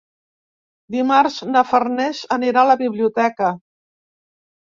[0.95, 3.51] Dimarts na Farners anirà a la biblioteca.